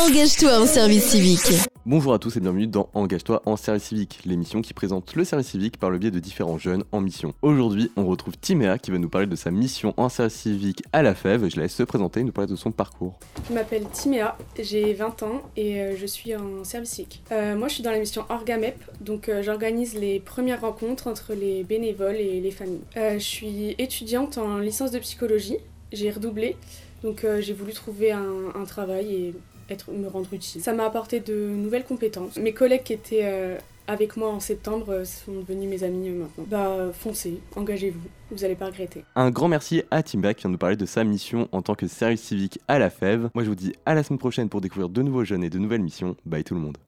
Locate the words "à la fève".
10.94-11.46